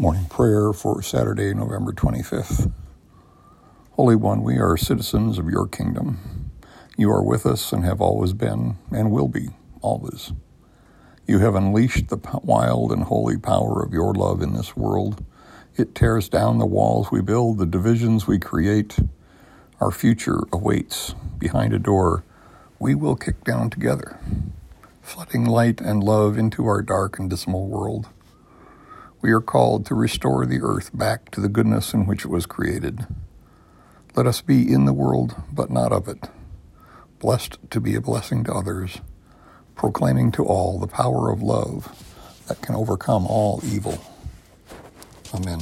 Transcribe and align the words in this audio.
Morning 0.00 0.24
prayer 0.30 0.72
for 0.72 1.02
Saturday, 1.02 1.52
November 1.52 1.92
25th. 1.92 2.72
Holy 3.90 4.16
One, 4.16 4.42
we 4.42 4.56
are 4.56 4.78
citizens 4.78 5.38
of 5.38 5.50
your 5.50 5.66
kingdom. 5.66 6.52
You 6.96 7.10
are 7.10 7.22
with 7.22 7.44
us 7.44 7.70
and 7.70 7.84
have 7.84 8.00
always 8.00 8.32
been 8.32 8.78
and 8.90 9.10
will 9.10 9.28
be 9.28 9.50
always. 9.82 10.32
You 11.26 11.40
have 11.40 11.54
unleashed 11.54 12.08
the 12.08 12.16
wild 12.42 12.92
and 12.92 13.02
holy 13.02 13.36
power 13.36 13.82
of 13.82 13.92
your 13.92 14.14
love 14.14 14.40
in 14.40 14.54
this 14.54 14.74
world. 14.74 15.22
It 15.76 15.94
tears 15.94 16.30
down 16.30 16.56
the 16.56 16.64
walls 16.64 17.10
we 17.10 17.20
build, 17.20 17.58
the 17.58 17.66
divisions 17.66 18.26
we 18.26 18.38
create. 18.38 18.98
Our 19.80 19.90
future 19.90 20.44
awaits 20.50 21.14
behind 21.36 21.74
a 21.74 21.78
door 21.78 22.24
we 22.78 22.94
will 22.94 23.16
kick 23.16 23.44
down 23.44 23.68
together, 23.68 24.18
flooding 25.02 25.44
light 25.44 25.82
and 25.82 26.02
love 26.02 26.38
into 26.38 26.64
our 26.64 26.80
dark 26.80 27.18
and 27.18 27.28
dismal 27.28 27.66
world. 27.66 28.08
We 29.22 29.32
are 29.32 29.40
called 29.40 29.84
to 29.86 29.94
restore 29.94 30.46
the 30.46 30.62
earth 30.62 30.90
back 30.96 31.30
to 31.32 31.40
the 31.40 31.48
goodness 31.48 31.92
in 31.92 32.06
which 32.06 32.24
it 32.24 32.30
was 32.30 32.46
created. 32.46 33.06
Let 34.16 34.26
us 34.26 34.40
be 34.40 34.72
in 34.72 34.86
the 34.86 34.94
world, 34.94 35.36
but 35.52 35.70
not 35.70 35.92
of 35.92 36.08
it, 36.08 36.28
blessed 37.18 37.58
to 37.70 37.80
be 37.80 37.94
a 37.94 38.00
blessing 38.00 38.44
to 38.44 38.54
others, 38.54 38.98
proclaiming 39.74 40.32
to 40.32 40.44
all 40.44 40.78
the 40.78 40.86
power 40.86 41.30
of 41.30 41.42
love 41.42 41.94
that 42.48 42.62
can 42.62 42.74
overcome 42.74 43.26
all 43.26 43.60
evil. 43.62 44.02
Amen. 45.34 45.60